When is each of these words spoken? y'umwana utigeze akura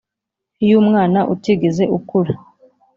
y'umwana 0.67 1.19
utigeze 1.33 1.83
akura 1.97 2.33